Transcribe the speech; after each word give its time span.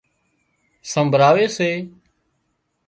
سمڀراوي 0.91 1.47
سي 1.57 1.69